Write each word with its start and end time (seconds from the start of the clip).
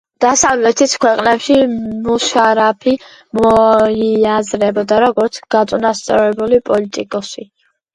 დასავლეთის 0.23 0.95
ქვეყნებში 1.03 1.57
მუშარაფი 2.07 2.95
მოიაზრებოდა, 3.43 5.01
როგორც 5.09 5.43
გაწონასწორებული 5.59 6.67
პოლიტიკოსი. 6.73 7.53